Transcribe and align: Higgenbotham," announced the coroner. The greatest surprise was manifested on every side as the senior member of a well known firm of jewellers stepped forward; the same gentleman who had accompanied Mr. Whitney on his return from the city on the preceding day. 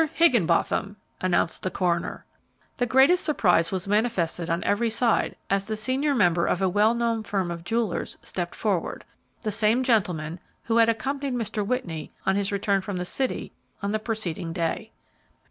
Higgenbotham," 0.15 0.95
announced 1.21 1.61
the 1.61 1.69
coroner. 1.69 2.25
The 2.77 2.87
greatest 2.87 3.23
surprise 3.23 3.71
was 3.71 3.87
manifested 3.87 4.49
on 4.49 4.63
every 4.63 4.89
side 4.89 5.35
as 5.47 5.65
the 5.65 5.75
senior 5.77 6.15
member 6.15 6.47
of 6.47 6.59
a 6.59 6.67
well 6.69 6.95
known 6.95 7.21
firm 7.21 7.51
of 7.51 7.63
jewellers 7.63 8.17
stepped 8.23 8.55
forward; 8.55 9.05
the 9.43 9.51
same 9.51 9.83
gentleman 9.83 10.39
who 10.63 10.77
had 10.77 10.89
accompanied 10.89 11.35
Mr. 11.35 11.63
Whitney 11.63 12.11
on 12.25 12.35
his 12.35 12.51
return 12.51 12.81
from 12.81 12.97
the 12.97 13.05
city 13.05 13.51
on 13.83 13.91
the 13.91 13.99
preceding 13.99 14.53
day. 14.53 14.89